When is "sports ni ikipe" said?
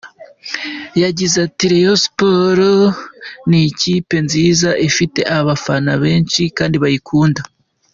2.05-4.15